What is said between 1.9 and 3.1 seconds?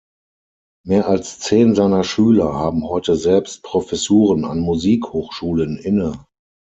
Schüler haben